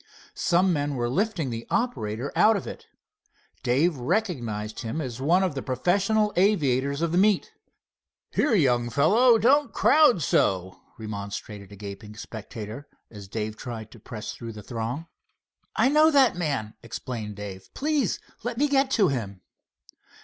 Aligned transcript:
Some 0.33 0.73
men 0.73 0.95
were 0.95 1.07
lifting 1.11 1.51
the 1.51 1.67
operator 1.69 2.31
out 2.35 2.57
of 2.57 2.65
it. 2.65 2.87
Dave 3.61 3.97
recognized 3.97 4.79
him 4.79 4.99
as 4.99 5.21
one 5.21 5.43
of 5.43 5.53
the 5.53 5.61
professional 5.61 6.33
aviators 6.35 7.03
of 7.03 7.11
the 7.11 7.19
meet. 7.19 7.51
"Here, 8.31 8.55
young 8.55 8.89
fellow, 8.89 9.37
don't 9.37 9.71
crowd 9.71 10.23
so," 10.23 10.81
remonstrated 10.97 11.71
a 11.71 11.75
gaping 11.75 12.15
spectator, 12.15 12.87
as 13.11 13.27
Dave 13.27 13.55
tried 13.55 13.91
to 13.91 13.99
press 13.99 14.33
through 14.33 14.53
the 14.53 14.63
throng. 14.63 15.05
"I 15.75 15.87
know 15.87 16.09
that 16.09 16.35
man," 16.35 16.73
explained 16.81 17.35
Dave. 17.35 17.69
"Please 17.75 18.19
let 18.41 18.57
me 18.57 18.67
get 18.67 18.89
to 18.93 19.09
him." 19.09 19.41